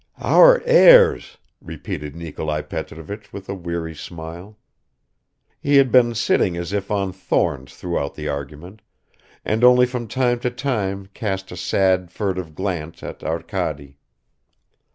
"Our 0.17 0.63
heirs!" 0.65 1.37
repeated 1.61 2.15
Nikolai 2.15 2.61
Petrovich 2.61 3.31
with 3.31 3.47
a 3.47 3.53
weary 3.53 3.93
smile. 3.93 4.57
He 5.59 5.75
had 5.75 5.91
been 5.91 6.15
sitting 6.15 6.57
as 6.57 6.73
if 6.73 6.89
on 6.89 7.11
thorns 7.13 7.75
throughout 7.75 8.15
the 8.15 8.27
argument, 8.27 8.81
and 9.45 9.63
only 9.63 9.85
from 9.85 10.07
time 10.07 10.39
to 10.39 10.49
time 10.49 11.05
cast 11.13 11.51
a 11.51 11.55
sad 11.55 12.09
furtive 12.09 12.55
glance 12.55 13.03
at 13.03 13.23
Arkady. 13.23 13.99